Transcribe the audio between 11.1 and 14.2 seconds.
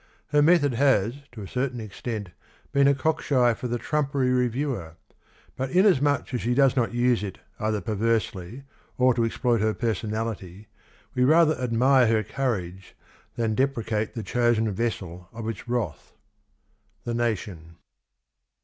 we rather admire her courage than deprecate